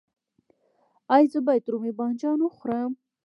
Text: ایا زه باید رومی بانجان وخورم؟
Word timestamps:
ایا 1.15 1.29
زه 1.33 1.39
باید 1.47 1.69
رومی 1.71 1.93
بانجان 1.99 2.39
وخورم؟ 2.41 2.91